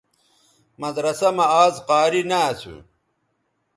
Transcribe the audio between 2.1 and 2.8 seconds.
نہ اسُو